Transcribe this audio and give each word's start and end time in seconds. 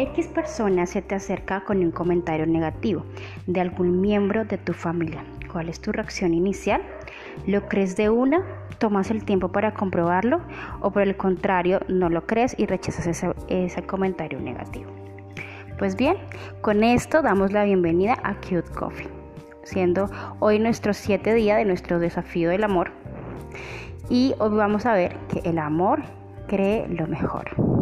X 0.00 0.28
persona 0.28 0.86
se 0.86 1.02
te 1.02 1.14
acerca 1.14 1.60
con 1.60 1.80
un 1.80 1.90
comentario 1.90 2.46
negativo 2.46 3.04
de 3.46 3.60
algún 3.60 4.00
miembro 4.00 4.46
de 4.46 4.56
tu 4.56 4.72
familia. 4.72 5.22
¿Cuál 5.52 5.68
es 5.68 5.78
tu 5.78 5.92
reacción 5.92 6.32
inicial? 6.32 6.80
¿Lo 7.46 7.68
crees 7.68 7.98
de 7.98 8.08
una? 8.08 8.42
¿Tomas 8.78 9.10
el 9.10 9.26
tiempo 9.26 9.52
para 9.52 9.74
comprobarlo? 9.74 10.40
¿O 10.80 10.90
por 10.90 11.02
el 11.02 11.18
contrario, 11.18 11.80
no 11.88 12.08
lo 12.08 12.26
crees 12.26 12.58
y 12.58 12.64
rechazas 12.64 13.24
ese, 13.48 13.82
comentario 13.82 14.40
negativo? 14.40 14.90
Pues 15.78 15.96
bien, 15.96 16.16
con 16.62 16.82
esto 16.82 17.20
damos 17.20 17.52
la 17.52 17.64
bienvenida 17.64 18.16
a 18.22 18.36
Cute 18.36 18.70
Coffee, 18.74 19.08
siendo 19.64 20.10
hoy 20.38 20.58
nuestro 20.60 20.94
siete 20.94 21.34
día 21.34 21.56
de 21.56 21.66
nuestro 21.66 21.98
desafío 21.98 22.48
del 22.48 22.64
amor. 22.64 22.90
Y 24.08 24.34
hoy 24.38 24.56
vamos 24.56 24.86
a 24.86 24.94
ver 24.94 25.14
que 25.28 25.46
el 25.46 25.58
amor 25.58 26.00
cree 26.46 26.88
lo 26.88 27.06
mejor. 27.06 27.79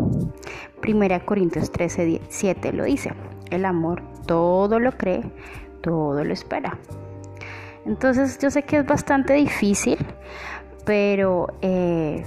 Primera 0.80 1.24
Corintios 1.24 1.70
13, 1.70 2.20
7 2.28 2.72
lo 2.72 2.84
dice. 2.84 3.12
El 3.50 3.64
amor 3.64 4.02
todo 4.26 4.78
lo 4.78 4.92
cree, 4.92 5.22
todo 5.80 6.22
lo 6.22 6.32
espera. 6.32 6.78
Entonces 7.86 8.38
yo 8.38 8.50
sé 8.50 8.62
que 8.62 8.78
es 8.78 8.86
bastante 8.86 9.32
difícil, 9.32 9.98
pero, 10.84 11.48
eh, 11.62 12.22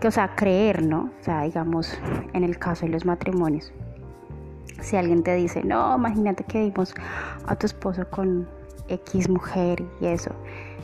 que, 0.00 0.08
o 0.08 0.10
sea, 0.10 0.34
creer, 0.34 0.82
¿no? 0.82 1.10
O 1.20 1.24
sea, 1.24 1.42
digamos, 1.42 1.98
en 2.32 2.44
el 2.44 2.58
caso 2.58 2.86
de 2.86 2.92
los 2.92 3.04
matrimonios. 3.04 3.72
Si 4.80 4.96
alguien 4.96 5.22
te 5.22 5.34
dice, 5.34 5.62
no, 5.62 5.94
imagínate 5.96 6.44
que 6.44 6.64
vimos 6.64 6.94
a 7.46 7.54
tu 7.56 7.66
esposo 7.66 8.08
con 8.08 8.48
X 8.88 9.28
mujer 9.28 9.84
y 10.00 10.06
eso. 10.06 10.32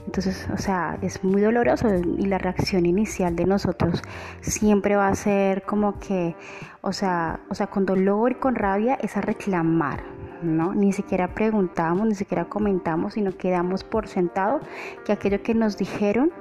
Entonces, 0.09 0.49
o 0.51 0.57
sea, 0.57 0.97
es 1.03 1.23
muy 1.23 1.43
doloroso 1.43 1.87
y 1.95 2.25
la 2.25 2.39
reacción 2.39 2.87
inicial 2.87 3.37
de 3.37 3.45
nosotros 3.45 4.03
siempre 4.41 4.97
va 4.97 5.09
a 5.09 5.15
ser 5.15 5.65
como 5.65 5.99
que, 5.99 6.35
o 6.81 6.95
sea, 6.95 7.41
o 7.51 7.55
sea, 7.55 7.67
con 7.67 7.85
dolor 7.85 8.33
y 8.33 8.35
con 8.37 8.55
rabia 8.55 8.95
es 9.03 9.19
a 9.19 9.21
reclamar, 9.21 10.01
¿no? 10.41 10.73
Ni 10.73 10.95
siquiera 10.95 11.35
preguntamos, 11.35 12.09
ni 12.09 12.15
siquiera 12.15 12.47
comentamos, 12.47 13.13
sino 13.13 13.37
que 13.37 13.51
damos 13.51 13.85
por 13.85 14.09
sentado 14.09 14.61
que 15.05 15.13
aquello 15.13 15.43
que 15.43 15.53
nos 15.53 15.77
dijeron 15.77 16.33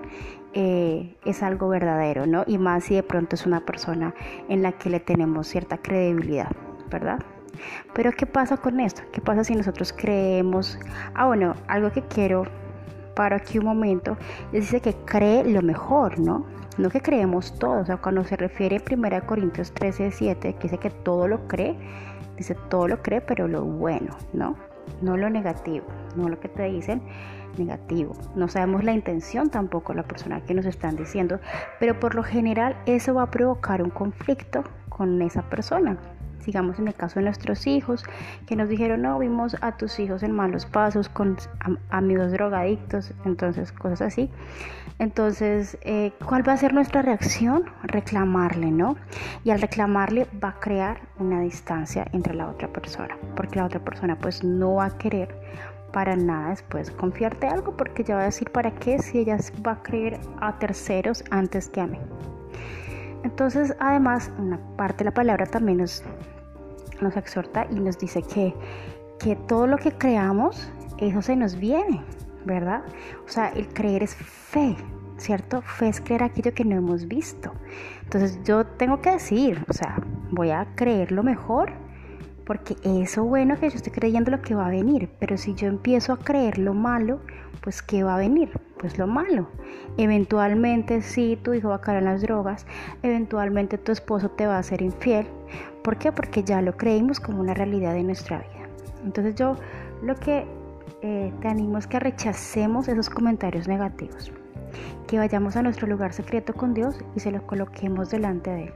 eh, 0.54 1.18
es 1.26 1.44
algo 1.44 1.68
verdadero, 1.68 2.26
¿no? 2.26 2.46
Y 2.48 2.60
más 2.60 2.86
si 2.86 2.96
de 2.96 3.04
pronto 3.04 3.36
es 3.36 3.46
una 3.46 3.66
persona 3.66 4.14
en 4.48 4.64
la 4.64 4.72
que 4.72 4.90
le 4.90 5.02
tenemos 5.02 5.46
cierta 5.46 5.78
credibilidad, 5.78 6.54
¿verdad? 6.90 7.20
Pero 7.94 8.14
¿qué 8.14 8.26
pasa 8.26 8.56
con 8.56 8.80
esto? 8.80 9.02
¿Qué 9.12 9.20
pasa 9.20 9.44
si 9.44 9.56
nosotros 9.56 9.92
creemos? 9.92 10.80
Ah, 11.14 11.26
bueno, 11.26 11.54
algo 11.68 11.92
que 11.92 12.04
quiero 12.04 12.46
paro 13.18 13.36
aquí 13.36 13.58
un 13.58 13.66
momento, 13.66 14.16
dice 14.52 14.80
que 14.80 14.94
cree 14.94 15.44
lo 15.44 15.64
mejor, 15.64 16.20
¿no? 16.20 16.46
No 16.78 16.92
que 16.92 17.02
creemos 17.02 17.58
todo, 17.58 17.82
o 17.82 17.86
sea, 17.86 17.98
cuando 17.98 18.24
se 18.24 18.38
refiere 18.38 18.78
a 18.78 18.94
1 18.94 19.26
Corintios 19.26 19.72
13, 19.72 20.12
7, 20.12 20.54
que 20.54 20.62
dice 20.62 20.78
que 20.78 20.92
todo 20.92 21.28
lo 21.28 21.48
cree, 21.48 21.76
dice 22.38 22.56
todo 22.70 22.88
lo 22.88 23.02
cree, 23.02 23.22
pero 23.22 23.48
lo 23.48 23.64
bueno, 23.64 24.16
¿no? 24.34 24.56
No 25.02 25.18
lo 25.18 25.32
negativo, 25.32 25.88
no 26.16 26.30
lo 26.30 26.40
que 26.40 26.48
te 26.48 26.66
dicen 26.66 27.02
negativo. 27.58 28.14
No 28.36 28.48
sabemos 28.48 28.84
la 28.84 28.94
intención 28.94 29.50
tampoco 29.50 29.96
la 29.96 30.04
persona 30.04 30.42
que 30.42 30.54
nos 30.54 30.68
están 30.68 30.96
diciendo, 30.96 31.40
pero 31.80 32.00
por 32.00 32.14
lo 32.14 32.22
general 32.22 32.76
eso 32.86 33.16
va 33.16 33.24
a 33.24 33.32
provocar 33.32 33.82
un 33.82 33.90
conflicto 33.90 34.64
con 34.90 35.20
esa 35.24 35.42
persona 35.42 35.98
digamos 36.46 36.80
en 36.80 36.88
el 36.88 36.94
caso 36.94 37.20
de 37.20 37.26
nuestros 37.26 37.68
hijos, 37.68 38.04
que 38.46 38.56
nos 38.56 38.70
dijeron, 38.70 39.02
no, 39.02 39.20
vimos 39.20 39.56
a 39.62 39.78
tus 39.78 40.00
hijos 40.00 40.24
en 40.24 40.32
malos 40.32 40.66
pasos 40.66 41.10
con 41.10 41.38
amigos 41.90 42.32
drogadictos, 42.32 43.14
entonces 43.26 43.72
cosas 43.72 44.02
así. 44.02 44.30
Entonces, 45.00 45.78
eh, 45.82 46.12
¿cuál 46.26 46.48
va 46.48 46.54
a 46.54 46.58
ser 46.58 46.74
nuestra 46.74 47.04
reacción? 47.04 47.66
Reclamarle, 47.84 48.72
¿no? 48.72 48.96
Y 49.44 49.52
al 49.52 49.62
reclamarle 49.62 50.28
va 50.44 50.50
a 50.50 50.60
crear 50.60 51.02
una 51.20 51.42
distancia 51.42 52.08
entre 52.14 52.34
la 52.34 52.50
otra 52.50 52.68
persona, 52.68 53.16
porque 53.36 53.60
la 53.60 53.66
otra 53.66 53.80
persona 53.80 54.18
pues 54.18 54.44
no 54.44 54.76
va 54.76 54.86
a 54.86 54.98
querer 54.98 55.36
para 55.92 56.16
nada 56.16 56.50
después 56.50 56.92
confiarte 56.92 57.48
algo 57.48 57.76
porque 57.76 58.04
ya 58.04 58.16
va 58.16 58.22
a 58.22 58.26
decir 58.26 58.52
para 58.52 58.72
qué 58.72 59.00
si 59.00 59.20
ella 59.20 59.38
va 59.66 59.74
a 59.74 59.84
creer 59.84 60.20
a 60.40 60.58
terceros 60.60 61.24
antes 61.32 61.70
que 61.70 61.82
a 61.82 61.88
mí. 61.88 61.98
Entonces, 63.24 63.76
además, 63.80 64.32
una 64.38 64.60
parte 64.78 65.00
de 65.00 65.06
la 65.06 65.14
palabra 65.14 65.46
también 65.46 65.80
nos 65.80 66.04
nos 67.02 67.16
exhorta 67.18 67.68
y 67.70 67.76
nos 67.76 67.98
dice 67.98 68.22
que, 68.22 68.54
que 69.20 69.36
todo 69.36 69.68
lo 69.68 69.78
que 69.78 69.92
creamos, 69.92 70.72
eso 70.98 71.22
se 71.22 71.36
nos 71.36 71.58
viene, 71.58 72.04
¿verdad? 72.46 72.84
O 73.26 73.30
sea, 73.30 73.50
el 73.50 73.68
creer 73.70 74.04
es 74.04 74.16
fe, 74.16 74.76
¿cierto? 75.18 75.62
Fe 75.62 75.90
es 75.90 76.02
creer 76.02 76.24
aquello 76.24 76.54
que 76.54 76.66
no 76.66 76.76
hemos 76.76 77.08
visto. 77.08 77.52
Entonces 78.04 78.40
yo 78.44 78.66
tengo 78.66 79.02
que 79.02 79.12
decir, 79.12 79.64
o 79.70 79.74
sea, 79.74 80.02
voy 80.32 80.52
a 80.52 80.68
creer 80.76 81.12
lo 81.12 81.24
mejor 81.24 81.72
porque 82.46 82.78
eso 82.86 83.26
bueno 83.26 83.60
que 83.60 83.70
yo 83.70 83.76
estoy 83.76 83.92
creyendo 83.92 84.32
lo 84.32 84.42
que 84.42 84.56
va 84.56 84.68
a 84.68 84.70
venir, 84.70 85.10
pero 85.20 85.38
si 85.38 85.54
yo 85.54 85.68
empiezo 85.68 86.14
a 86.14 86.18
creer 86.18 86.58
lo 86.58 86.74
malo, 86.74 87.20
pues 87.62 87.82
¿qué 87.82 88.04
va 88.04 88.16
a 88.16 88.18
venir? 88.18 88.50
Pues 88.80 88.98
lo 88.98 89.08
malo. 89.08 89.48
Eventualmente 89.98 91.02
si 91.02 91.36
tu 91.38 91.54
hijo 91.54 91.70
va 91.70 91.76
a 91.76 91.82
caer 91.82 92.00
en 92.00 92.06
las 92.06 92.22
drogas, 92.22 92.66
eventualmente 93.02 93.78
tu 93.78 93.92
esposo 93.92 94.30
te 94.30 94.46
va 94.46 94.58
a 94.58 94.64
ser 94.64 94.82
infiel. 94.82 95.28
¿Por 95.84 95.98
qué? 95.98 96.12
Porque 96.12 96.44
ya 96.44 96.62
lo 96.62 96.78
creímos 96.78 97.20
como 97.20 97.40
una 97.40 97.54
realidad 97.54 97.94
de 97.94 98.04
nuestra 98.04 98.40
vida. 98.40 98.70
Entonces 99.04 99.36
yo 99.36 99.56
lo 100.04 100.16
que 100.16 100.46
eh, 101.02 101.34
te 101.42 101.48
animo 101.48 101.78
es 101.78 101.88
que 101.88 102.00
rechacemos 102.00 102.88
esos 102.88 103.10
comentarios 103.10 103.68
negativos, 103.68 104.32
que 105.08 105.18
vayamos 105.18 105.56
a 105.56 105.64
nuestro 105.64 105.88
lugar 105.88 106.14
secreto 106.14 106.54
con 106.54 106.74
Dios 106.74 107.00
y 107.16 107.20
se 107.20 107.32
lo 107.32 107.46
coloquemos 107.46 108.12
delante 108.12 108.50
de 108.52 108.64
Él 108.66 108.74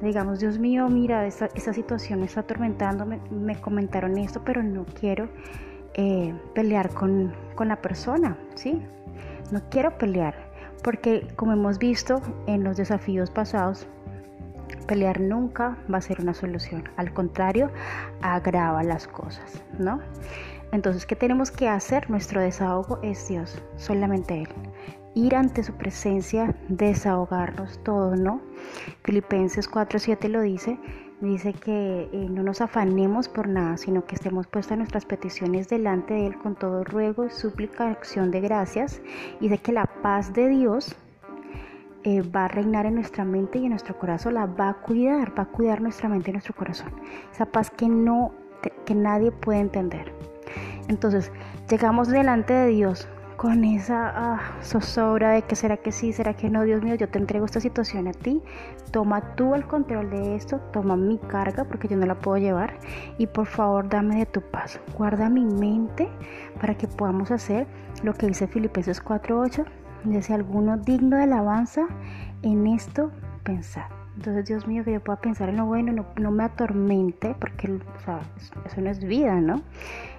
digamos, 0.00 0.40
Dios 0.40 0.58
mío, 0.58 0.88
mira, 0.88 1.26
esta, 1.26 1.48
situación 1.72 2.20
me 2.20 2.26
está 2.26 2.40
atormentando, 2.40 3.06
me, 3.06 3.60
comentaron 3.60 4.18
esto, 4.18 4.42
pero 4.44 4.62
no 4.62 4.84
quiero 4.98 5.28
eh, 5.94 6.34
pelear 6.54 6.90
con, 6.90 7.32
con 7.54 7.68
la 7.68 7.76
persona, 7.76 8.36
¿sí? 8.54 8.82
No 9.54 9.62
quiero 9.70 9.96
pelear, 9.98 10.34
porque 10.82 11.28
como 11.36 11.52
hemos 11.52 11.78
visto 11.78 12.20
en 12.48 12.64
los 12.64 12.76
desafíos 12.76 13.30
pasados, 13.30 13.86
pelear 14.88 15.20
nunca 15.20 15.78
va 15.88 15.98
a 15.98 16.00
ser 16.00 16.20
una 16.20 16.34
solución, 16.34 16.88
al 16.96 17.14
contrario, 17.14 17.70
agrava 18.20 18.82
las 18.82 19.06
cosas, 19.06 19.62
¿no? 19.78 20.00
Entonces, 20.72 21.06
¿qué 21.06 21.14
tenemos 21.14 21.52
que 21.52 21.68
hacer? 21.68 22.10
Nuestro 22.10 22.40
desahogo 22.40 22.98
es 23.04 23.28
Dios, 23.28 23.62
solamente 23.76 24.42
Él 24.42 24.48
ir 25.14 25.36
ante 25.36 25.62
su 25.62 25.72
presencia, 25.74 26.52
desahogarnos 26.68 27.78
todos, 27.84 28.18
¿no? 28.18 28.40
Filipenses 29.04 29.70
4:7 29.70 30.28
lo 30.28 30.40
dice, 30.40 30.80
dice 31.24 31.52
que 31.52 32.08
eh, 32.12 32.28
no 32.30 32.42
nos 32.42 32.60
afanemos 32.60 33.28
por 33.28 33.48
nada, 33.48 33.76
sino 33.76 34.04
que 34.04 34.14
estemos 34.14 34.46
puestas 34.46 34.78
nuestras 34.78 35.04
peticiones 35.04 35.68
delante 35.68 36.14
de 36.14 36.26
Él 36.28 36.38
con 36.38 36.54
todo 36.54 36.84
ruego, 36.84 37.28
súplica, 37.30 37.90
acción 37.90 38.30
de 38.30 38.40
gracias, 38.40 39.02
y 39.40 39.48
de 39.48 39.58
que 39.58 39.72
la 39.72 39.86
paz 39.86 40.32
de 40.32 40.48
Dios 40.48 40.94
eh, 42.04 42.22
va 42.22 42.44
a 42.44 42.48
reinar 42.48 42.86
en 42.86 42.94
nuestra 42.94 43.24
mente 43.24 43.58
y 43.58 43.64
en 43.64 43.70
nuestro 43.70 43.98
corazón, 43.98 44.34
la 44.34 44.46
va 44.46 44.68
a 44.68 44.74
cuidar, 44.74 45.36
va 45.36 45.44
a 45.44 45.46
cuidar 45.46 45.80
nuestra 45.80 46.08
mente 46.08 46.30
y 46.30 46.34
nuestro 46.34 46.54
corazón. 46.54 46.92
Esa 47.32 47.46
paz 47.46 47.70
que 47.70 47.88
no, 47.88 48.32
que 48.84 48.94
nadie 48.94 49.32
puede 49.32 49.60
entender. 49.60 50.12
Entonces, 50.88 51.32
llegamos 51.68 52.08
delante 52.08 52.52
de 52.52 52.68
Dios 52.68 53.08
con 53.44 53.62
esa 53.62 54.08
ah, 54.08 54.40
zozobra 54.62 55.32
de 55.32 55.42
que 55.42 55.54
será 55.54 55.76
que 55.76 55.92
sí, 55.92 56.14
será 56.14 56.32
que 56.32 56.48
no, 56.48 56.62
Dios 56.62 56.82
mío, 56.82 56.94
yo 56.94 57.10
te 57.10 57.18
entrego 57.18 57.44
esta 57.44 57.60
situación 57.60 58.08
a 58.08 58.12
ti, 58.12 58.40
toma 58.90 59.34
tú 59.34 59.54
el 59.54 59.66
control 59.66 60.08
de 60.08 60.34
esto, 60.34 60.60
toma 60.72 60.96
mi 60.96 61.18
carga 61.18 61.64
porque 61.64 61.86
yo 61.86 61.98
no 61.98 62.06
la 62.06 62.14
puedo 62.14 62.38
llevar. 62.38 62.78
Y 63.18 63.26
por 63.26 63.44
favor 63.44 63.86
dame 63.86 64.16
de 64.16 64.24
tu 64.24 64.40
paz, 64.40 64.80
guarda 64.96 65.28
mi 65.28 65.44
mente 65.44 66.08
para 66.58 66.74
que 66.74 66.88
podamos 66.88 67.30
hacer 67.30 67.66
lo 68.02 68.14
que 68.14 68.28
dice 68.28 68.46
Filipenses 68.46 69.04
4.8, 69.04 69.66
dice 70.04 70.32
alguno 70.32 70.78
digno 70.78 71.18
de 71.18 71.24
alabanza, 71.24 71.86
en 72.40 72.66
esto 72.66 73.10
pensar. 73.42 74.03
Entonces, 74.16 74.46
Dios 74.46 74.66
mío, 74.66 74.84
que 74.84 74.92
yo 74.92 75.00
pueda 75.00 75.20
pensar 75.20 75.48
en 75.48 75.56
lo 75.56 75.66
bueno, 75.66 76.06
no, 76.16 76.30
me 76.30 76.44
atormente, 76.44 77.34
porque 77.38 77.80
eso 78.66 78.80
no 78.80 78.90
es 78.90 79.04
vida, 79.04 79.40
¿no? 79.40 79.62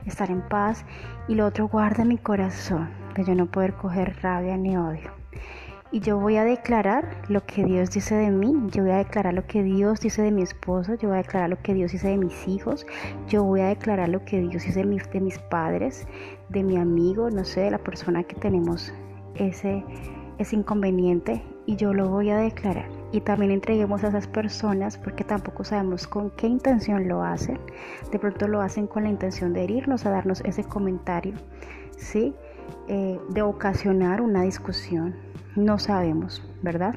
Estar 0.06 0.30
en 0.30 0.42
paz. 0.42 0.86
Y 1.28 1.36
lo 1.36 1.46
otro, 1.46 1.68
guarda 1.68 2.04
mi 2.04 2.18
corazón 2.18 2.90
de 3.16 3.24
yo 3.24 3.36
no 3.36 3.46
poder 3.46 3.74
coger 3.74 4.18
rabia 4.22 4.58
ni 4.58 4.76
odio. 4.76 5.12
Y 5.92 6.02
yo 6.02 6.20
voy 6.20 6.36
a 6.36 6.44
declarar 6.44 7.16
lo 7.30 7.46
que 7.46 7.64
Dios 7.64 7.92
dice 7.92 8.16
de 8.16 8.30
mí, 8.30 8.54
yo 8.72 8.84
voy 8.84 8.92
a 8.92 8.98
declarar 8.98 9.34
lo 9.34 9.46
que 9.48 9.64
Dios 9.64 10.02
dice 10.02 10.24
de 10.24 10.32
mi 10.32 10.42
esposo, 10.42 10.96
yo 10.96 11.08
voy 11.08 11.20
a 11.20 11.22
declarar 11.22 11.50
lo 11.50 11.62
que 11.62 11.74
Dios 11.74 11.94
dice 11.94 12.10
de 12.10 12.18
mis 12.18 12.48
hijos, 12.50 12.86
yo 13.30 13.46
voy 13.46 13.62
a 13.62 13.68
declarar 13.68 14.10
lo 14.10 14.26
que 14.26 14.42
Dios 14.42 14.64
dice 14.64 14.80
de 14.80 14.86
mis, 14.86 15.10
de 15.12 15.22
mis 15.22 15.40
padres, 15.40 16.06
de 16.50 16.64
mi 16.64 16.76
amigo, 16.76 17.30
no 17.30 17.46
sé, 17.46 17.62
de 17.62 17.72
la 17.72 17.78
persona 17.78 18.24
que 18.24 18.36
tenemos 18.36 18.94
ese, 19.36 19.86
ese 20.38 20.56
inconveniente 20.58 21.42
y 21.66 21.78
yo 21.78 21.94
lo 21.94 22.10
voy 22.10 22.30
a 22.30 22.38
declarar. 22.38 22.90
Y 23.12 23.22
también 23.22 23.52
entreguemos 23.52 24.04
a 24.04 24.08
esas 24.10 24.28
personas 24.28 24.98
porque 24.98 25.24
tampoco 25.24 25.64
sabemos 25.64 26.08
con 26.08 26.32
qué 26.32 26.48
intención 26.48 27.08
lo 27.08 27.24
hacen. 27.24 27.60
De 28.12 28.20
pronto 28.20 28.48
lo 28.48 28.62
hacen 28.62 28.88
con 28.88 29.04
la 29.04 29.10
intención 29.10 29.54
de 29.54 29.64
herirnos, 29.64 30.06
a 30.06 30.10
darnos 30.10 30.42
ese 30.42 30.64
comentario, 30.64 31.34
¿sí? 31.98 32.36
Eh, 32.88 33.20
de 33.30 33.42
ocasionar 33.42 34.22
una 34.22 34.42
discusión. 34.42 35.16
No 35.56 35.80
sabemos, 35.80 36.44
¿verdad? 36.62 36.96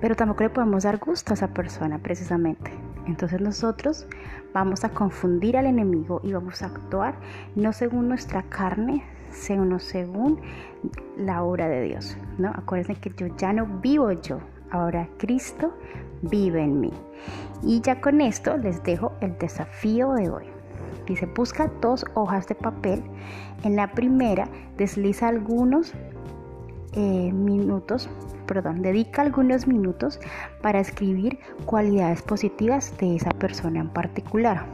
Pero 0.00 0.16
tampoco 0.16 0.42
le 0.42 0.50
podemos 0.50 0.84
dar 0.84 0.98
gusto 0.98 1.32
a 1.32 1.34
esa 1.34 1.48
persona 1.48 1.98
precisamente. 1.98 2.72
Entonces 3.06 3.40
nosotros 3.40 4.06
vamos 4.52 4.84
a 4.84 4.90
confundir 4.90 5.56
al 5.56 5.66
enemigo 5.66 6.20
y 6.22 6.32
vamos 6.32 6.62
a 6.62 6.66
actuar 6.66 7.14
no 7.54 7.72
según 7.72 8.08
nuestra 8.08 8.42
carne, 8.44 9.04
sino 9.30 9.78
según 9.78 10.40
la 11.16 11.42
obra 11.42 11.68
de 11.68 11.82
Dios. 11.82 12.16
¿no? 12.38 12.50
Acuérdense 12.50 13.00
que 13.00 13.12
yo 13.16 13.34
ya 13.36 13.52
no 13.52 13.66
vivo 13.66 14.12
yo, 14.12 14.40
ahora 14.72 15.08
Cristo 15.18 15.72
vive 16.22 16.62
en 16.62 16.80
mí. 16.80 16.92
Y 17.62 17.80
ya 17.80 18.00
con 18.00 18.20
esto 18.20 18.56
les 18.56 18.82
dejo 18.82 19.12
el 19.20 19.38
desafío 19.38 20.12
de 20.14 20.30
hoy. 20.30 20.44
Dice, 21.06 21.26
busca 21.26 21.70
dos 21.80 22.04
hojas 22.14 22.46
de 22.48 22.54
papel. 22.54 23.02
En 23.64 23.76
la 23.76 23.92
primera 23.92 24.48
desliza 24.76 25.28
algunos 25.28 25.92
eh, 26.94 27.32
minutos, 27.32 28.08
perdón, 28.46 28.82
dedica 28.82 29.22
algunos 29.22 29.66
minutos 29.66 30.20
para 30.60 30.80
escribir 30.80 31.38
cualidades 31.64 32.22
positivas 32.22 32.96
de 32.98 33.16
esa 33.16 33.30
persona 33.30 33.80
en 33.80 33.88
particular. 33.88 34.64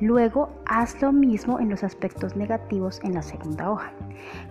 Luego 0.00 0.50
haz 0.66 1.00
lo 1.02 1.12
mismo 1.12 1.58
en 1.58 1.70
los 1.70 1.82
aspectos 1.82 2.36
negativos 2.36 3.00
en 3.02 3.14
la 3.14 3.22
segunda 3.22 3.70
hoja. 3.70 3.92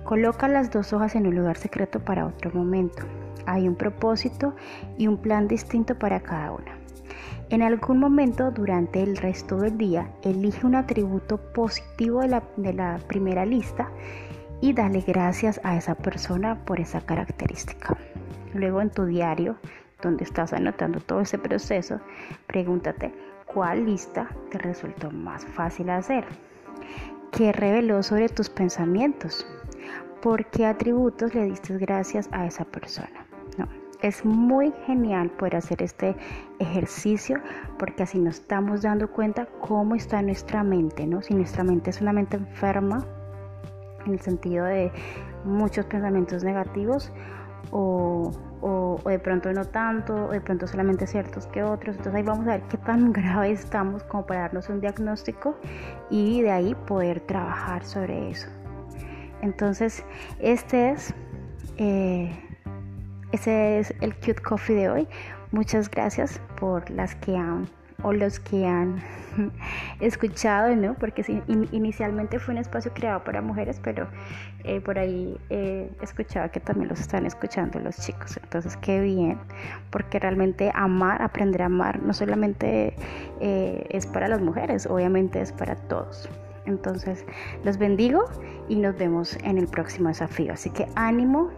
Coloca 0.03 0.47
las 0.49 0.71
dos 0.71 0.91
hojas 0.91 1.15
en 1.15 1.25
un 1.25 1.35
lugar 1.35 1.55
secreto 1.55 1.99
para 1.99 2.25
otro 2.25 2.51
momento. 2.51 3.03
Hay 3.47 3.67
un 3.67 3.75
propósito 3.75 4.55
y 4.97 5.07
un 5.07 5.17
plan 5.17 5.47
distinto 5.47 5.97
para 5.97 6.19
cada 6.19 6.51
una. 6.51 6.77
En 7.49 7.61
algún 7.61 7.99
momento 7.99 8.51
durante 8.51 9.01
el 9.01 9.15
resto 9.15 9.55
del 9.55 9.77
día, 9.77 10.11
elige 10.21 10.67
un 10.67 10.75
atributo 10.75 11.37
positivo 11.53 12.19
de 12.19 12.73
la, 12.73 12.99
primera 13.07 13.45
lista 13.45 13.89
y 14.59 14.73
dale 14.73 14.99
gracias 14.99 15.61
a 15.63 15.77
esa 15.77 15.95
persona 15.95 16.65
por 16.65 16.81
esa 16.81 16.99
característica. 16.99 17.95
Luego 18.53 18.81
en 18.81 18.89
tu 18.89 19.05
diario, 19.05 19.55
donde 20.01 20.25
estás 20.25 20.51
anotando 20.51 20.99
todo 20.99 21.21
ese 21.21 21.37
proceso, 21.37 22.01
pregúntate 22.47 23.13
cuál 23.45 23.85
lista 23.85 24.27
te 24.51 24.57
resultó 24.57 25.09
más 25.09 25.45
fácil 25.45 25.89
hacer. 25.89 26.25
¿Qué 27.31 27.53
reveló 27.53 28.03
sobre 28.03 28.27
tus 28.27 28.49
pensamientos? 28.49 29.47
¿Por 30.21 30.47
qué 30.47 30.65
atributos 30.65 31.33
le 31.33 31.45
diste 31.45 31.77
gracias 31.77 32.27
a 32.33 32.45
esa 32.45 32.65
persona? 32.65 33.26
Es 34.01 34.23
muy 34.23 34.71
genial 34.85 35.31
poder 35.31 35.55
hacer 35.55 35.81
este 35.81 36.15
ejercicio 36.59 37.39
porque 37.79 38.03
así 38.03 38.19
nos 38.19 38.35
estamos 38.35 38.83
dando 38.83 39.09
cuenta 39.11 39.47
cómo 39.59 39.95
está 39.95 40.21
nuestra 40.21 40.63
mente, 40.63 41.07
¿no? 41.07 41.21
Si 41.23 41.33
nuestra 41.33 41.63
mente 41.63 41.89
es 41.89 41.99
una 41.99 42.13
mente 42.13 42.37
enferma, 42.37 43.03
en 44.05 44.13
el 44.13 44.19
sentido 44.19 44.65
de 44.65 44.91
muchos 45.45 45.85
pensamientos 45.85 46.43
negativos, 46.43 47.11
o, 47.71 48.31
de 49.05 49.19
pronto 49.19 49.51
no 49.51 49.65
tanto, 49.65 50.27
o 50.27 50.31
de 50.31 50.41
pronto 50.41 50.67
solamente 50.67 51.07
ciertos 51.07 51.47
que 51.47 51.63
otros. 51.63 51.95
Entonces 51.95 52.15
ahí 52.15 52.23
vamos 52.23 52.47
a 52.47 52.51
ver 52.51 52.61
qué 52.69 52.77
tan 52.77 53.11
grave 53.13 53.51
estamos 53.51 54.03
como 54.03 54.25
para 54.25 54.41
darnos 54.41 54.69
un 54.69 54.79
diagnóstico 54.79 55.55
y 56.09 56.41
de 56.41 56.51
ahí 56.51 56.75
poder 56.85 57.21
trabajar 57.21 57.83
sobre 57.83 58.29
eso. 58.29 58.47
Entonces, 59.41 60.03
este 60.39 60.91
es... 60.91 61.13
Eh, 61.77 62.46
ese 63.31 63.79
es 63.79 63.93
el 64.01 64.15
Cute 64.15 64.41
Coffee 64.41 64.75
de 64.75 64.89
hoy. 64.89 65.07
Muchas 65.51 65.89
gracias 65.89 66.41
por 66.59 66.89
las 66.89 67.15
que 67.15 67.35
han 67.35 67.67
o 68.03 68.13
los 68.13 68.39
que 68.39 68.65
han 68.65 69.01
escuchado, 69.99 70.75
¿no? 70.75 70.93
Porque 70.95 71.43
inicialmente 71.47 72.39
fue 72.39 72.53
un 72.53 72.59
espacio 72.59 72.91
creado 72.93 73.23
para 73.23 73.41
mujeres, 73.41 73.79
pero 73.83 74.07
eh, 74.63 74.81
por 74.81 74.99
ahí 74.99 75.37
he 75.49 75.89
escuchado 76.01 76.51
que 76.51 76.59
también 76.59 76.89
los 76.89 76.99
están 76.99 77.25
escuchando 77.25 77.79
los 77.79 77.97
chicos. 77.97 78.37
Entonces, 78.37 78.77
qué 78.77 79.01
bien, 79.01 79.39
porque 79.89 80.19
realmente 80.19 80.71
amar, 80.73 81.21
aprender 81.21 81.63
a 81.63 81.65
amar, 81.65 82.01
no 82.01 82.13
solamente 82.13 82.95
eh, 83.39 83.85
es 83.89 84.05
para 84.05 84.27
las 84.27 84.41
mujeres, 84.41 84.85
obviamente 84.85 85.41
es 85.41 85.51
para 85.51 85.75
todos. 85.75 86.29
Entonces, 86.65 87.25
los 87.63 87.77
bendigo 87.77 88.25
y 88.67 88.75
nos 88.75 88.97
vemos 88.97 89.37
en 89.43 89.57
el 89.57 89.67
próximo 89.67 90.09
desafío. 90.09 90.53
Así 90.53 90.69
que 90.69 90.85
ánimo, 90.95 91.49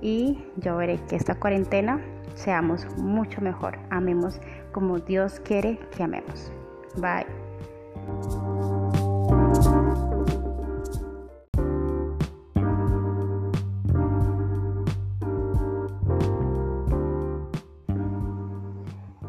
y 0.00 0.38
yo 0.56 0.76
veré 0.76 1.00
que 1.08 1.16
esta 1.16 1.38
cuarentena 1.38 2.00
seamos 2.34 2.86
mucho 2.98 3.40
mejor. 3.40 3.78
Amemos 3.90 4.40
como 4.72 4.98
Dios 4.98 5.40
quiere 5.40 5.78
que 5.96 6.02
amemos. 6.02 6.52
Bye. 6.96 7.26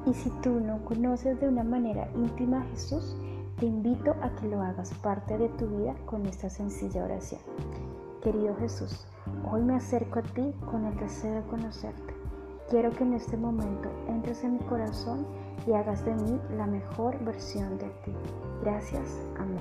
Y 0.07 0.13
si 0.13 0.29
tú 0.41 0.59
no 0.59 0.83
conoces 0.85 1.39
de 1.39 1.47
una 1.47 1.63
manera 1.63 2.07
íntima 2.15 2.61
a 2.61 2.65
Jesús, 2.71 3.15
te 3.59 3.65
invito 3.65 4.15
a 4.21 4.29
que 4.35 4.47
lo 4.47 4.61
hagas 4.61 4.93
parte 4.95 5.37
de 5.37 5.49
tu 5.49 5.67
vida 5.67 5.95
con 6.05 6.25
esta 6.25 6.49
sencilla 6.49 7.03
oración. 7.03 7.41
Querido 8.25 8.55
Jesús, 8.55 9.05
Hoy 9.51 9.61
me 9.61 9.75
acerco 9.75 10.17
a 10.17 10.23
ti 10.23 10.51
con 10.71 10.83
el 10.83 10.97
deseo 10.97 11.35
de 11.35 11.47
conocerte. 11.47 12.11
Quiero 12.71 12.89
que 12.89 13.03
en 13.03 13.13
este 13.13 13.37
momento 13.37 13.87
entres 14.07 14.43
en 14.43 14.53
mi 14.53 14.59
corazón 14.61 15.27
y 15.67 15.73
hagas 15.73 16.03
de 16.03 16.15
mí 16.15 16.41
la 16.57 16.65
mejor 16.65 17.23
versión 17.23 17.77
de 17.77 17.85
ti. 18.03 18.11
Gracias. 18.63 19.21
Amén. 19.37 19.59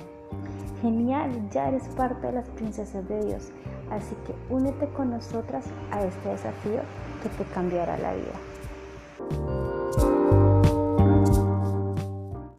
Genial, 0.80 1.30
ya 1.50 1.68
eres 1.68 1.86
parte 1.90 2.26
de 2.26 2.32
las 2.32 2.48
princesas 2.48 3.06
de 3.06 3.26
Dios. 3.26 3.52
Así 3.90 4.14
que 4.26 4.34
únete 4.48 4.88
con 4.94 5.10
nosotras 5.10 5.66
a 5.90 6.02
este 6.02 6.30
desafío 6.30 6.80
que 7.22 7.28
te 7.28 7.44
cambiará 7.52 7.98
la 7.98 8.14
vida. 8.14 8.32